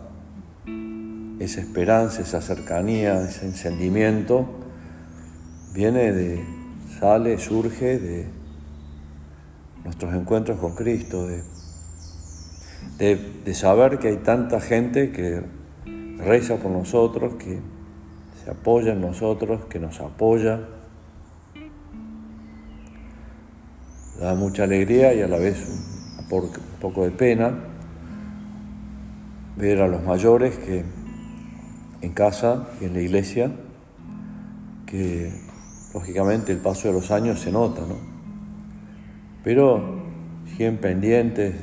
esa 1.40 1.62
esperanza, 1.62 2.22
esa 2.22 2.42
cercanía, 2.42 3.22
ese 3.22 3.46
encendimiento, 3.46 4.48
viene 5.74 6.12
de, 6.12 6.44
sale, 7.00 7.38
surge 7.38 8.00
de 8.00 8.28
nuestros 9.84 10.14
encuentros 10.14 10.60
con 10.60 10.76
Cristo, 10.76 11.28
de, 11.28 11.44
de, 12.98 13.54
saber 13.54 14.00
que 14.00 14.08
hay 14.10 14.18
tanta 14.18 14.62
gente 14.62 15.12
que 15.12 15.42
reza 16.18 16.58
por 16.58 16.72
nosotros, 16.72 17.36
que 17.36 17.60
se 18.44 18.52
apoya 18.52 18.94
en 18.94 19.02
nosotros, 19.02 19.66
que 19.66 19.80
nos 19.80 20.00
apoya. 20.00 20.62
Da 24.24 24.36
mucha 24.36 24.64
alegría 24.64 25.14
y 25.14 25.22
a 25.22 25.28
la 25.28 25.38
vez 25.38 25.68
un 25.68 26.80
poco 26.80 27.04
de 27.04 27.12
pena 27.12 27.54
ver 29.58 29.82
a 29.82 29.88
los 29.90 30.02
mayores 30.02 30.58
que 30.60 30.86
en 32.00 32.14
casa 32.14 32.70
y 32.80 32.86
en 32.86 32.94
la 32.94 33.02
iglesia, 33.02 33.52
que 34.86 35.30
lógicamente 35.94 36.54
el 36.54 36.60
paso 36.60 36.88
de 36.88 36.94
los 36.94 37.12
años 37.12 37.42
se 37.42 37.52
nota, 37.52 37.82
¿no? 37.82 37.98
Pero 39.44 40.04
siguen 40.52 40.78
pendientes 40.78 41.56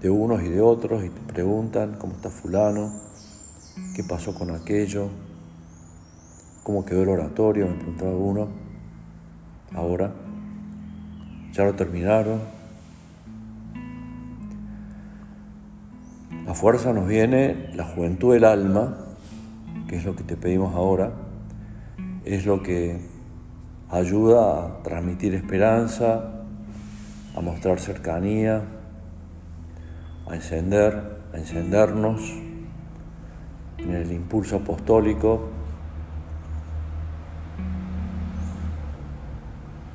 de 0.00 0.08
unos 0.08 0.42
y 0.42 0.48
de 0.48 0.62
otros 0.62 1.04
y 1.04 1.10
te 1.10 1.20
preguntan 1.34 1.96
cómo 1.98 2.14
está 2.14 2.30
fulano, 2.30 2.94
qué 3.94 4.02
pasó 4.04 4.34
con 4.34 4.52
aquello, 4.52 5.10
cómo 6.62 6.82
quedó 6.82 7.02
el 7.02 7.10
oratorio, 7.10 7.66
me 7.66 7.74
preguntaba 7.74 8.16
uno, 8.16 8.48
ahora, 9.74 10.14
ya 11.56 11.64
lo 11.64 11.74
terminaron. 11.74 12.40
La 16.44 16.52
fuerza 16.52 16.92
nos 16.92 17.08
viene, 17.08 17.70
la 17.74 17.84
juventud 17.84 18.34
del 18.34 18.44
alma, 18.44 18.98
que 19.88 19.96
es 19.96 20.04
lo 20.04 20.14
que 20.14 20.22
te 20.22 20.36
pedimos 20.36 20.74
ahora, 20.74 21.12
es 22.24 22.44
lo 22.44 22.62
que 22.62 23.00
ayuda 23.90 24.64
a 24.64 24.82
transmitir 24.82 25.34
esperanza, 25.34 26.44
a 27.34 27.40
mostrar 27.40 27.80
cercanía, 27.80 28.62
a 30.28 30.34
encender, 30.34 31.22
a 31.32 31.38
encendernos 31.38 32.20
en 33.78 33.94
el 33.94 34.12
impulso 34.12 34.56
apostólico. 34.56 35.48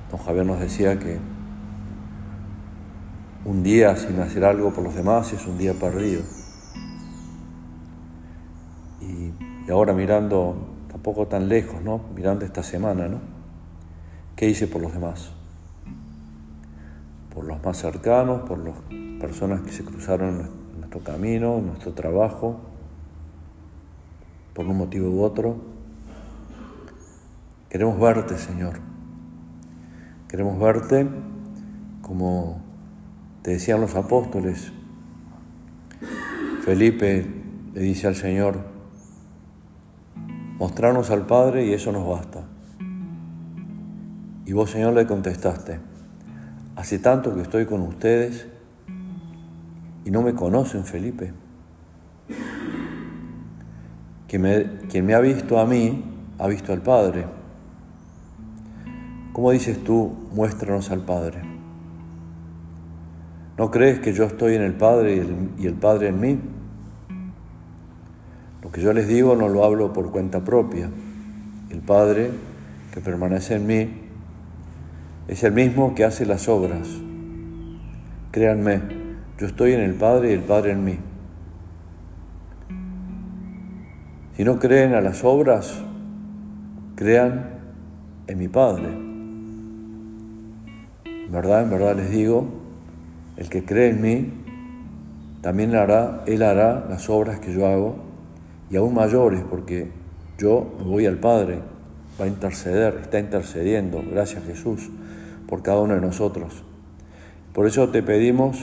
Don 0.10 0.19
Javier 0.19 0.45
nos 0.45 0.60
decía 0.60 0.97
que 0.97 1.31
un 3.44 3.64
día 3.64 3.96
sin 3.96 4.20
hacer 4.20 4.46
algo 4.46 4.72
por 4.72 4.84
los 4.84 4.96
demás 4.96 5.34
es 5.34 5.46
un 5.48 5.58
día 5.58 5.74
perdido. 5.74 6.22
Y, 9.02 9.72
ahora 9.72 9.94
mirando, 9.94 10.56
tampoco 10.92 11.28
tan 11.28 11.48
lejos, 11.48 11.82
¿no? 11.82 12.02
Mirando 12.16 12.46
esta 12.46 12.62
semana, 12.62 13.08
¿no? 13.08 13.20
¿Qué 14.36 14.50
hice 14.50 14.68
por 14.68 14.82
los 14.82 14.94
demás? 14.94 15.32
Por 17.34 17.46
los 17.46 17.64
más 17.64 17.78
cercanos, 17.78 18.42
por 18.42 18.60
las 18.60 18.76
personas 19.20 19.62
que 19.62 19.72
se 19.72 19.84
cruzaron 19.84 20.42
en 20.74 20.80
nuestro 20.80 21.00
camino, 21.02 21.58
en 21.58 21.68
nuestro 21.68 21.94
trabajo, 21.94 22.60
por 24.54 24.68
un 24.68 24.78
motivo 24.78 25.10
u 25.10 25.24
otro. 25.24 25.58
Queremos 27.70 28.00
verte, 28.00 28.38
Señor. 28.38 28.80
Queremos 30.28 30.60
verte 30.60 31.08
como 32.02 32.71
te 33.42 33.52
decían 33.52 33.82
los 33.82 33.96
apóstoles. 33.96 34.72
Felipe 36.64 37.26
le 37.74 37.82
dice 37.82 38.08
al 38.08 38.16
Señor, 38.16 38.60
mostrarnos 40.58 41.10
al 41.10 41.26
Padre 41.26 41.66
y 41.66 41.74
eso 41.74 41.92
nos 41.92 42.08
basta. 42.08 42.44
Y 44.46 44.54
vos, 44.54 44.70
Señor, 44.70 44.94
le 44.94 45.08
contestaste, 45.08 45.80
hace 46.76 47.00
tanto 47.00 47.34
que 47.34 47.42
estoy 47.42 47.66
con 47.66 47.82
ustedes 47.82 48.48
y 50.06 50.12
no 50.12 50.22
me 50.22 50.34
conocen, 50.34 50.84
Felipe. 50.84 51.34
Quien 54.28 54.42
me, 54.42 54.66
quien 54.90 55.06
me 55.06 55.14
ha 55.14 55.20
visto 55.20 55.60
a 55.60 55.66
mí, 55.66 56.04
ha 56.38 56.48
visto 56.48 56.74
al 56.74 56.82
Padre. 56.82 57.26
¿Cómo 59.34 59.52
dices 59.52 59.84
tú, 59.84 60.28
muéstranos 60.34 60.92
al 60.92 61.02
Padre? 61.02 61.51
¿No 63.58 63.70
crees 63.70 64.00
que 64.00 64.14
yo 64.14 64.24
estoy 64.26 64.56
en 64.56 64.62
el 64.62 64.74
Padre 64.74 65.24
y 65.58 65.68
el, 65.68 65.74
Padre 65.74 66.08
en 66.08 66.20
mí? 66.20 66.40
Lo 68.64 68.72
que 68.72 68.82
yo 68.82 68.94
les 68.94 69.08
digo 69.08 69.36
no 69.36 69.50
lo 69.50 69.66
hablo 69.66 69.92
por 69.94 70.12
cuenta 70.12 70.44
propia. 70.44 70.90
El 71.70 71.82
Padre 71.82 72.32
que 72.94 73.02
permanece 73.02 73.56
en 73.56 73.68
mí 73.68 73.90
es 75.28 75.44
el 75.44 75.52
mismo 75.52 75.96
que 75.96 76.06
hace 76.06 76.26
las 76.26 76.48
obras. 76.48 76.88
Créanme, 78.32 78.82
yo 79.38 79.48
estoy 79.48 79.74
en 79.74 79.82
el 79.82 79.96
Padre 79.96 80.32
y 80.32 80.34
el 80.34 80.42
Padre 80.42 80.72
en 80.72 80.84
mí. 80.84 80.98
Si 84.38 84.44
no 84.44 84.60
creen 84.60 84.94
a 84.94 85.02
las 85.02 85.24
obras, 85.24 85.84
crean 86.96 87.50
en 88.28 88.38
mi 88.38 88.48
Padre. 88.48 88.88
En 91.06 91.32
verdad, 91.32 91.64
en 91.64 91.70
verdad 91.70 91.96
les 91.96 92.10
digo, 92.12 92.61
el 93.42 93.50
que 93.50 93.66
cree 93.66 93.90
en 93.90 94.02
mí, 94.02 94.32
también 95.42 95.74
hará, 95.74 96.22
Él 96.28 96.44
hará 96.44 96.86
las 96.88 97.10
obras 97.10 97.40
que 97.40 97.52
yo 97.52 97.66
hago 97.66 97.96
y 98.70 98.76
aún 98.76 98.94
mayores, 98.94 99.42
porque 99.50 99.90
yo 100.38 100.76
voy 100.86 101.08
al 101.08 101.18
Padre, 101.18 101.58
va 102.20 102.26
a 102.26 102.28
interceder, 102.28 103.00
está 103.02 103.18
intercediendo, 103.18 104.04
gracias 104.12 104.44
Jesús, 104.44 104.92
por 105.48 105.64
cada 105.64 105.80
uno 105.80 105.96
de 105.96 106.02
nosotros. 106.02 106.64
Por 107.52 107.66
eso 107.66 107.90
te 107.90 108.04
pedimos 108.04 108.60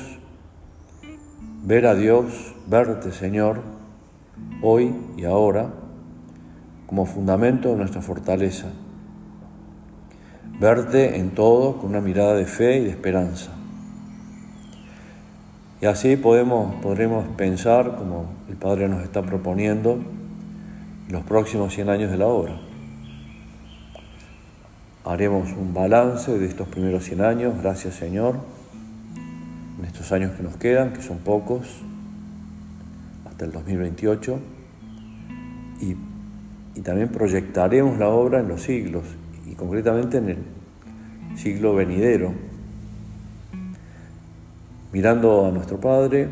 ver 1.64 1.84
a 1.84 1.96
Dios, 1.96 2.54
verte 2.68 3.10
Señor, 3.10 3.62
hoy 4.62 4.94
y 5.16 5.24
ahora, 5.24 5.70
como 6.86 7.04
fundamento 7.04 7.70
de 7.70 7.76
nuestra 7.78 8.00
fortaleza. 8.00 8.68
Verte 10.60 11.18
en 11.18 11.30
todo 11.30 11.78
con 11.78 11.90
una 11.90 12.00
mirada 12.00 12.34
de 12.34 12.46
fe 12.46 12.78
y 12.78 12.84
de 12.84 12.90
esperanza 12.90 13.58
Y 15.80 15.86
así 15.86 16.16
podemos, 16.16 16.74
podremos 16.82 17.24
pensar, 17.36 17.96
como 17.96 18.26
el 18.48 18.56
Padre 18.56 18.88
nos 18.88 19.04
está 19.04 19.22
proponiendo, 19.22 20.00
los 21.08 21.22
próximos 21.22 21.72
100 21.72 21.88
años 21.88 22.10
de 22.10 22.16
la 22.16 22.26
obra. 22.26 22.60
Haremos 25.04 25.52
un 25.52 25.72
balance 25.72 26.36
de 26.36 26.46
estos 26.46 26.66
primeros 26.66 27.04
100 27.04 27.20
años, 27.20 27.54
gracias 27.62 27.94
Señor, 27.94 28.40
en 29.78 29.84
estos 29.84 30.10
años 30.10 30.32
que 30.32 30.42
nos 30.42 30.56
quedan, 30.56 30.92
que 30.92 31.00
son 31.00 31.18
pocos, 31.18 31.80
hasta 33.24 33.44
el 33.44 33.52
2028, 33.52 34.38
y, 35.80 35.94
y 36.74 36.82
también 36.82 37.08
proyectaremos 37.10 37.98
la 37.98 38.08
obra 38.08 38.40
en 38.40 38.48
los 38.48 38.62
siglos, 38.62 39.04
y 39.46 39.54
concretamente 39.54 40.18
en 40.18 40.28
el 40.28 41.38
siglo 41.38 41.76
venidero, 41.76 42.34
mirando 44.92 45.46
a 45.46 45.50
nuestro 45.50 45.80
Padre, 45.80 46.28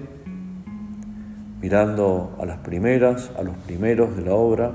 mirando 1.61 2.37
a 2.41 2.47
las 2.47 2.59
primeras, 2.59 3.31
a 3.39 3.43
los 3.43 3.57
primeros 3.57 4.17
de 4.17 4.23
la 4.23 4.35
obra, 4.35 4.73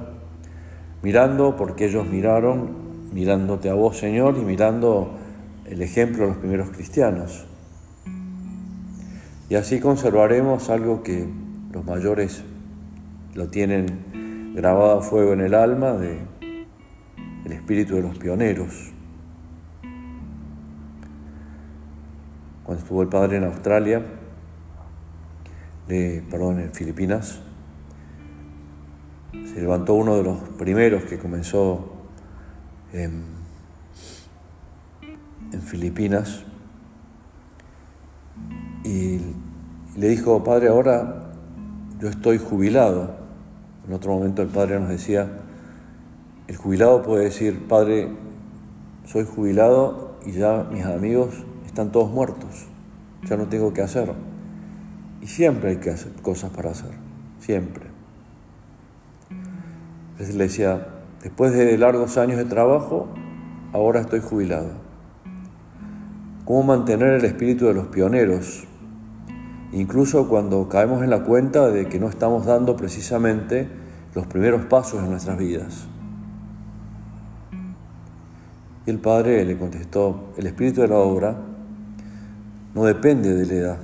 mirando 1.01 1.55
porque 1.55 1.85
ellos 1.85 2.07
miraron, 2.07 3.11
mirándote 3.13 3.69
a 3.69 3.73
vos 3.73 3.97
Señor 3.97 4.37
y 4.37 4.45
mirando 4.45 5.17
el 5.65 5.81
ejemplo 5.81 6.23
de 6.23 6.29
los 6.29 6.37
primeros 6.37 6.69
cristianos. 6.69 7.45
Y 9.49 9.55
así 9.55 9.79
conservaremos 9.79 10.69
algo 10.69 11.03
que 11.03 11.27
los 11.71 11.85
mayores 11.85 12.43
lo 13.33 13.47
tienen 13.47 14.53
grabado 14.55 14.99
a 14.99 15.01
fuego 15.01 15.33
en 15.33 15.41
el 15.41 15.53
alma 15.53 15.93
de 15.93 16.19
el 17.45 17.51
espíritu 17.51 17.95
de 17.95 18.01
los 18.03 18.17
pioneros. 18.17 18.90
Cuando 22.71 22.83
estuvo 22.85 23.01
el 23.01 23.09
padre 23.09 23.35
en 23.35 23.43
Australia, 23.43 24.01
perdón, 26.29 26.61
en 26.61 26.71
Filipinas, 26.71 27.41
se 29.33 29.59
levantó 29.59 29.95
uno 29.95 30.15
de 30.15 30.23
los 30.23 30.37
primeros 30.57 31.03
que 31.03 31.19
comenzó 31.19 31.91
en, 32.93 33.25
Filipinas 35.65 36.43
y 38.85 39.19
le 39.97 40.07
dijo, 40.07 40.41
padre, 40.41 40.69
ahora 40.69 41.33
yo 41.99 42.07
estoy 42.07 42.37
jubilado. 42.37 43.17
En 43.85 43.93
otro 43.93 44.13
momento 44.13 44.41
el 44.43 44.47
padre 44.47 44.79
nos 44.79 44.87
decía, 44.87 45.29
el 46.47 46.55
jubilado 46.55 47.03
puede 47.03 47.25
decir, 47.25 47.67
padre, 47.67 48.07
soy 49.05 49.25
jubilado 49.25 50.15
y 50.25 50.31
ya 50.31 50.65
mis 50.71 50.85
amigos 50.85 51.43
están 51.71 51.93
todos 51.93 52.11
muertos, 52.11 52.67
ya 53.23 53.37
no 53.37 53.45
tengo 53.45 53.73
que 53.73 53.81
hacer. 53.81 54.11
Y 55.21 55.27
siempre 55.27 55.69
hay 55.69 55.77
que 55.77 55.89
hacer 55.89 56.11
cosas 56.21 56.51
para 56.51 56.71
hacer, 56.71 56.91
siempre. 57.39 57.85
Entonces 60.11 60.35
le 60.35 60.43
decía, 60.43 60.85
después 61.23 61.53
de 61.53 61.77
largos 61.77 62.17
años 62.17 62.37
de 62.37 62.43
trabajo, 62.43 63.07
ahora 63.71 64.01
estoy 64.01 64.19
jubilado. 64.19 64.69
¿Cómo 66.43 66.63
mantener 66.63 67.13
el 67.13 67.23
espíritu 67.23 67.67
de 67.67 67.73
los 67.73 67.87
pioneros? 67.87 68.67
Incluso 69.71 70.27
cuando 70.27 70.67
caemos 70.67 71.03
en 71.03 71.09
la 71.09 71.23
cuenta 71.23 71.69
de 71.69 71.87
que 71.87 72.01
no 72.01 72.09
estamos 72.09 72.45
dando 72.45 72.75
precisamente 72.75 73.69
los 74.13 74.27
primeros 74.27 74.65
pasos 74.65 75.01
en 75.01 75.09
nuestras 75.09 75.37
vidas. 75.37 75.87
Y 78.85 78.89
el 78.89 78.99
padre 78.99 79.45
le 79.45 79.57
contestó, 79.57 80.33
el 80.35 80.47
espíritu 80.47 80.81
de 80.81 80.89
la 80.89 80.97
obra 80.97 81.50
no 82.73 82.85
depende 82.85 83.35
de 83.35 83.45
la 83.45 83.53
edad. 83.53 83.77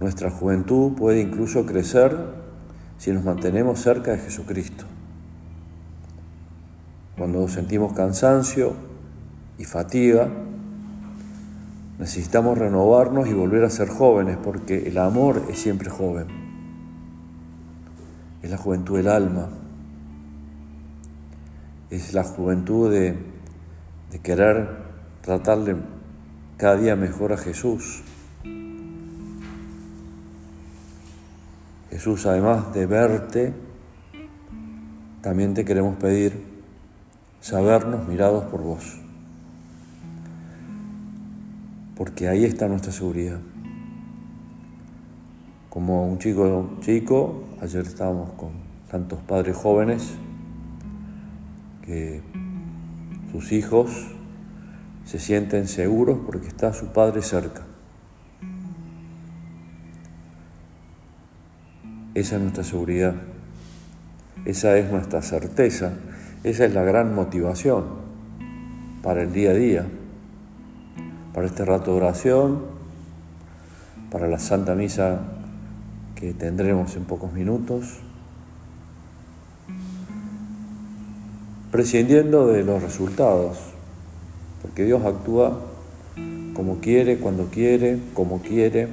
Nuestra 0.00 0.30
juventud 0.30 0.92
puede 0.92 1.20
incluso 1.20 1.64
crecer 1.64 2.16
si 2.98 3.12
nos 3.12 3.24
mantenemos 3.24 3.80
cerca 3.80 4.12
de 4.12 4.18
Jesucristo. 4.18 4.84
Cuando 7.16 7.48
sentimos 7.48 7.94
cansancio 7.94 8.74
y 9.56 9.64
fatiga, 9.64 10.28
necesitamos 11.98 12.58
renovarnos 12.58 13.26
y 13.26 13.32
volver 13.32 13.64
a 13.64 13.70
ser 13.70 13.88
jóvenes 13.88 14.36
porque 14.42 14.86
el 14.86 14.98
amor 14.98 15.42
es 15.48 15.58
siempre 15.58 15.88
joven. 15.88 16.26
Es 18.42 18.50
la 18.50 18.58
juventud 18.58 18.98
del 18.98 19.08
alma. 19.08 19.48
Es 21.88 22.12
la 22.12 22.22
juventud 22.22 22.92
de, 22.92 23.16
de 24.10 24.18
querer 24.18 24.68
tratar 25.22 25.60
de 25.60 25.76
cada 26.56 26.76
día 26.76 26.96
mejor 26.96 27.32
a 27.32 27.36
Jesús. 27.36 28.02
Jesús, 31.90 32.26
además 32.26 32.72
de 32.72 32.86
verte, 32.86 33.52
también 35.20 35.54
te 35.54 35.64
queremos 35.64 35.96
pedir 35.96 36.44
sabernos 37.40 38.08
mirados 38.08 38.44
por 38.44 38.62
vos. 38.62 39.00
Porque 41.94 42.28
ahí 42.28 42.44
está 42.44 42.68
nuestra 42.68 42.92
seguridad. 42.92 43.40
Como 45.70 46.08
un 46.08 46.18
chico 46.18 46.78
chico, 46.80 47.44
ayer 47.60 47.86
estábamos 47.86 48.32
con 48.32 48.52
tantos 48.90 49.20
padres 49.20 49.56
jóvenes 49.56 50.14
que 51.82 52.22
sus 53.30 53.52
hijos 53.52 54.15
se 55.06 55.20
sienten 55.20 55.68
seguros 55.68 56.18
porque 56.26 56.48
está 56.48 56.74
su 56.74 56.88
Padre 56.88 57.22
cerca. 57.22 57.62
Esa 62.14 62.36
es 62.36 62.42
nuestra 62.42 62.64
seguridad, 62.64 63.14
esa 64.44 64.76
es 64.76 64.90
nuestra 64.90 65.22
certeza, 65.22 65.92
esa 66.42 66.64
es 66.64 66.74
la 66.74 66.82
gran 66.82 67.14
motivación 67.14 67.84
para 69.02 69.22
el 69.22 69.32
día 69.32 69.50
a 69.50 69.54
día, 69.54 69.86
para 71.32 71.46
este 71.46 71.64
rato 71.64 71.92
de 71.92 71.98
oración, 71.98 72.64
para 74.10 74.26
la 74.26 74.38
Santa 74.38 74.74
Misa 74.74 75.20
que 76.16 76.32
tendremos 76.32 76.96
en 76.96 77.04
pocos 77.04 77.32
minutos, 77.32 77.98
prescindiendo 81.70 82.48
de 82.48 82.64
los 82.64 82.82
resultados 82.82 83.75
porque 84.66 84.84
Dios 84.84 85.04
actúa 85.04 85.60
como 86.54 86.80
quiere, 86.80 87.18
cuando 87.18 87.46
quiere, 87.50 88.00
como 88.14 88.40
quiere, 88.42 88.88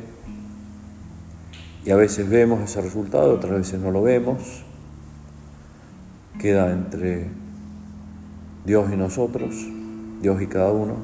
y 1.83 1.89
a 1.89 1.95
veces 1.95 2.29
vemos 2.29 2.61
ese 2.61 2.79
resultado, 2.79 3.33
otras 3.33 3.53
veces 3.53 3.79
no 3.79 3.89
lo 3.89 4.03
vemos, 4.03 4.63
queda 6.39 6.71
entre 6.71 7.27
Dios 8.65 8.91
y 8.93 8.97
nosotros, 8.97 9.55
Dios 10.21 10.41
y 10.43 10.47
cada 10.47 10.71
uno. 10.71 10.97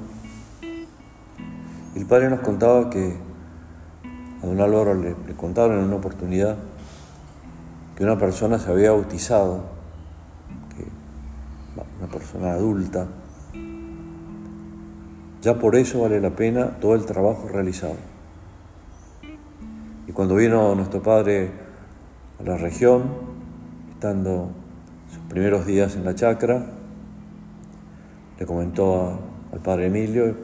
El 1.96 2.06
Padre 2.06 2.30
nos 2.30 2.42
contaba 2.42 2.92
que 2.92 3.16
a 4.44 4.46
don 4.46 4.62
Álvaro 4.62 4.94
le, 4.94 5.16
le 5.28 5.34
contaron 5.36 5.80
en 5.80 5.86
una 5.86 5.96
oportunidad 5.96 6.58
que 7.96 8.04
una 8.04 8.20
persona 8.20 8.60
se 8.60 8.70
había 8.70 8.92
bautizado, 8.92 9.64
que 10.78 10.86
una 11.98 12.12
persona 12.12 12.52
adulta, 12.52 13.08
ya 15.42 15.58
por 15.58 15.76
eso 15.76 16.02
vale 16.02 16.20
la 16.20 16.32
pena 16.32 16.78
todo 16.80 16.96
el 16.96 17.06
trabajo 17.06 17.48
realizado. 17.48 17.96
Y 20.08 20.12
cuando 20.12 20.36
vino 20.36 20.76
nuestro 20.76 21.02
padre 21.02 21.52
a 22.40 22.44
la 22.44 22.58
región, 22.58 23.04
estando 23.92 24.52
sus 25.10 25.20
primeros 25.30 25.66
días 25.66 25.96
en 25.96 26.04
la 26.04 26.16
chacra, 26.16 26.66
le 28.38 28.46
comentó 28.46 29.20
al 29.54 29.60
padre 29.60 29.88
Emilio, 29.88 30.36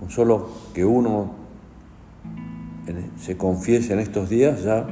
con 0.00 0.10
solo 0.10 0.48
que 0.74 0.84
uno 0.84 1.32
se 3.18 3.36
confiese 3.38 3.94
en 3.94 4.00
estos 4.00 4.28
días, 4.28 4.62
ya 4.62 4.86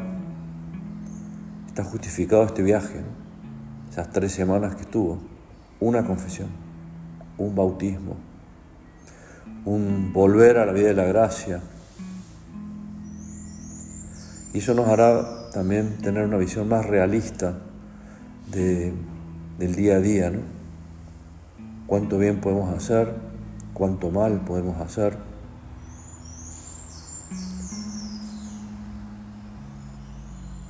está 1.67 1.85
justificado 1.85 2.45
este 2.45 2.63
viaje, 2.63 3.03
esas 3.91 4.11
tres 4.11 4.33
semanas 4.33 4.77
que 4.77 4.83
estuvo, 4.83 5.19
una 5.81 6.05
confesión 6.05 6.62
un 7.43 7.55
bautismo, 7.55 8.17
un 9.65 10.13
volver 10.13 10.59
a 10.59 10.67
la 10.67 10.73
vida 10.73 10.89
de 10.89 10.95
la 10.95 11.05
gracia. 11.05 11.61
Y 14.53 14.59
eso 14.59 14.75
nos 14.75 14.89
hará 14.89 15.51
también 15.51 15.99
tener 15.99 16.25
una 16.25 16.37
visión 16.37 16.69
más 16.69 16.87
realista 16.87 17.59
del 18.51 19.75
día 19.75 19.97
a 19.97 20.01
día, 20.01 20.31
¿no? 20.31 20.41
Cuánto 21.87 22.19
bien 22.19 22.41
podemos 22.41 22.75
hacer, 22.75 23.15
cuánto 23.75 24.11
mal 24.11 24.41
podemos 24.41 24.81
hacer. 24.81 25.17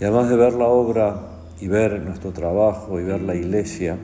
Y 0.00 0.04
además 0.04 0.28
de 0.30 0.36
ver 0.36 0.54
la 0.54 0.66
obra 0.66 1.28
y 1.60 1.68
ver 1.68 2.00
nuestro 2.02 2.32
trabajo 2.32 2.98
y 2.98 3.04
ver 3.04 3.22
la 3.22 3.36
iglesia, 3.36 3.98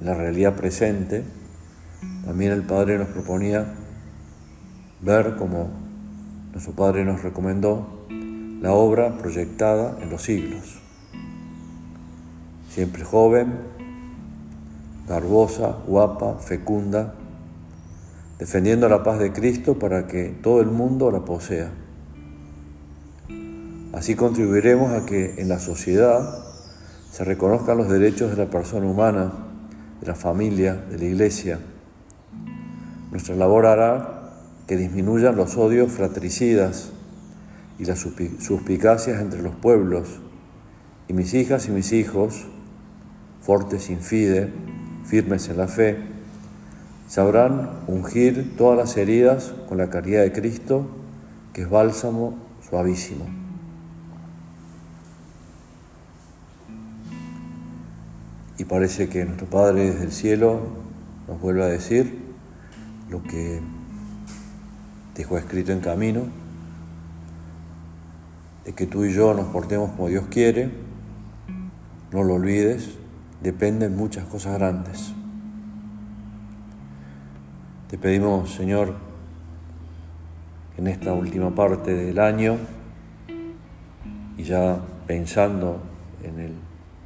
la 0.00 0.14
realidad 0.14 0.54
presente, 0.56 1.24
también 2.24 2.52
el 2.52 2.62
Padre 2.62 2.98
nos 2.98 3.08
proponía 3.08 3.66
ver 5.00 5.36
como 5.36 5.70
nuestro 6.52 6.72
Padre 6.74 7.04
nos 7.04 7.22
recomendó 7.22 8.06
la 8.60 8.72
obra 8.72 9.16
proyectada 9.18 9.96
en 10.00 10.10
los 10.10 10.22
siglos. 10.22 10.80
Siempre 12.70 13.04
joven, 13.04 13.54
garbosa, 15.08 15.78
guapa, 15.86 16.38
fecunda, 16.38 17.14
defendiendo 18.38 18.88
la 18.88 19.02
paz 19.02 19.18
de 19.18 19.32
Cristo 19.32 19.78
para 19.78 20.06
que 20.06 20.30
todo 20.42 20.60
el 20.60 20.68
mundo 20.68 21.10
la 21.10 21.24
posea. 21.24 21.70
Así 23.92 24.14
contribuiremos 24.14 24.92
a 24.92 25.06
que 25.06 25.40
en 25.40 25.48
la 25.48 25.58
sociedad 25.58 26.44
se 27.10 27.24
reconozcan 27.24 27.78
los 27.78 27.88
derechos 27.88 28.30
de 28.30 28.36
la 28.36 28.50
persona 28.50 28.86
humana, 28.86 29.32
de 30.00 30.06
la 30.06 30.14
familia, 30.14 30.74
de 30.74 30.98
la 30.98 31.04
iglesia. 31.04 31.58
Nuestra 33.10 33.34
labor 33.34 33.66
hará 33.66 34.32
que 34.66 34.76
disminuyan 34.76 35.36
los 35.36 35.56
odios 35.56 35.90
fratricidas 35.92 36.90
y 37.78 37.84
las 37.84 37.98
suspicacias 37.98 39.20
entre 39.20 39.42
los 39.42 39.54
pueblos, 39.54 40.20
y 41.08 41.14
mis 41.14 41.32
hijas 41.32 41.68
y 41.68 41.70
mis 41.70 41.92
hijos, 41.92 42.46
fortes 43.40 43.84
sin 43.84 44.00
fide, 44.00 44.52
firmes 45.06 45.48
en 45.48 45.56
la 45.56 45.68
fe, 45.68 45.96
sabrán 47.08 47.70
ungir 47.86 48.56
todas 48.58 48.76
las 48.76 48.96
heridas 48.98 49.54
con 49.68 49.78
la 49.78 49.88
caridad 49.88 50.22
de 50.22 50.32
Cristo, 50.32 50.86
que 51.54 51.62
es 51.62 51.70
bálsamo 51.70 52.36
suavísimo. 52.68 53.37
Y 58.58 58.64
parece 58.64 59.08
que 59.08 59.24
nuestro 59.24 59.46
Padre 59.46 59.92
desde 59.92 60.04
el 60.04 60.12
cielo 60.12 60.60
nos 61.28 61.40
vuelve 61.40 61.62
a 61.62 61.66
decir 61.66 62.18
lo 63.08 63.22
que 63.22 63.60
dejó 65.14 65.38
escrito 65.38 65.72
en 65.72 65.80
camino, 65.80 66.22
de 68.64 68.72
que 68.72 68.86
tú 68.86 69.04
y 69.04 69.12
yo 69.12 69.32
nos 69.32 69.46
portemos 69.46 69.92
como 69.92 70.08
Dios 70.08 70.26
quiere, 70.28 70.70
no 72.12 72.24
lo 72.24 72.34
olvides, 72.34 72.90
dependen 73.40 73.96
muchas 73.96 74.24
cosas 74.24 74.54
grandes. 74.58 75.12
Te 77.88 77.96
pedimos, 77.96 78.52
Señor, 78.52 78.94
en 80.76 80.88
esta 80.88 81.12
última 81.12 81.54
parte 81.54 81.94
del 81.94 82.18
año 82.18 82.56
y 84.36 84.42
ya 84.42 84.80
pensando 85.06 85.80
en 86.22 86.38
el 86.38 86.52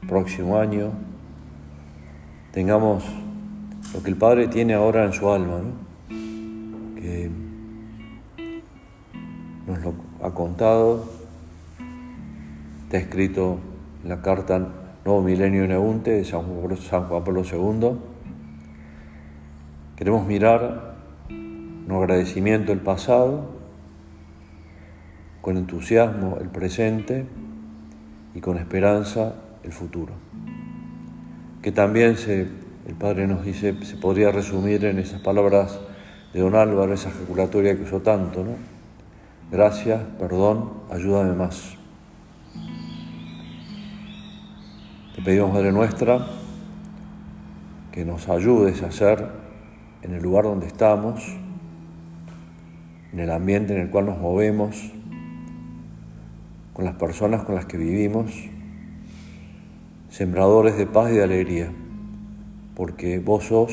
próximo 0.08 0.58
año, 0.58 0.92
tengamos 2.52 3.04
lo 3.94 4.02
que 4.02 4.10
el 4.10 4.16
Padre 4.16 4.46
tiene 4.48 4.74
ahora 4.74 5.04
en 5.04 5.12
su 5.12 5.30
alma, 5.30 5.60
que 6.08 7.30
nos 9.66 9.80
lo 9.80 9.94
ha 10.22 10.30
contado, 10.32 11.06
está 12.84 12.98
escrito 12.98 13.58
en 14.02 14.10
la 14.10 14.20
carta 14.20 14.68
Nuevo 15.04 15.22
Milenio 15.22 15.66
Neunte 15.66 16.10
de 16.10 16.24
San 16.24 16.42
Juan 16.42 17.24
Pablo 17.24 17.42
II. 17.42 17.98
Queremos 19.96 20.26
mirar 20.26 20.96
con 21.28 21.96
agradecimiento 21.96 22.72
el 22.72 22.80
pasado, 22.80 23.50
con 25.40 25.56
entusiasmo 25.56 26.36
el 26.40 26.48
presente 26.48 27.26
y 28.34 28.40
con 28.40 28.58
esperanza 28.58 29.34
el 29.62 29.72
futuro 29.72 30.14
que 31.62 31.70
también 31.70 32.16
el 32.86 32.94
Padre 32.98 33.28
nos 33.28 33.44
dice, 33.44 33.74
se 33.84 33.96
podría 33.96 34.32
resumir 34.32 34.84
en 34.84 34.98
esas 34.98 35.20
palabras 35.20 35.78
de 36.34 36.40
don 36.40 36.56
Álvaro, 36.56 36.92
esa 36.92 37.10
ejaculatoria 37.10 37.76
que 37.76 37.82
usó 37.82 38.00
tanto, 38.00 38.42
¿no? 38.42 38.56
Gracias, 39.50 40.02
perdón, 40.18 40.72
ayúdame 40.90 41.34
más. 41.34 41.76
Te 45.14 45.22
pedimos, 45.22 45.52
Madre 45.52 45.70
nuestra, 45.70 46.26
que 47.92 48.04
nos 48.04 48.28
ayudes 48.28 48.82
a 48.82 48.90
ser 48.90 49.28
en 50.02 50.14
el 50.14 50.22
lugar 50.22 50.44
donde 50.44 50.66
estamos, 50.66 51.22
en 53.12 53.20
el 53.20 53.30
ambiente 53.30 53.74
en 53.76 53.82
el 53.82 53.90
cual 53.90 54.06
nos 54.06 54.18
movemos, 54.18 54.90
con 56.72 56.84
las 56.84 56.94
personas 56.94 57.44
con 57.44 57.54
las 57.54 57.66
que 57.66 57.76
vivimos, 57.76 58.32
sembradores 60.12 60.76
de 60.76 60.84
paz 60.84 61.10
y 61.10 61.14
de 61.14 61.24
alegría, 61.24 61.72
porque 62.76 63.18
vos 63.18 63.44
sos 63.44 63.72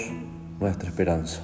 nuestra 0.61 0.87
esperanza. 0.87 1.43